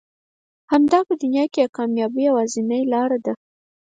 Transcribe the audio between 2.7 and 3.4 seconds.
لاره ده.